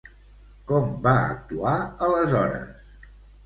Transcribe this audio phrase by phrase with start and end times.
[0.71, 1.77] Com va actuar
[2.09, 2.93] aleshores?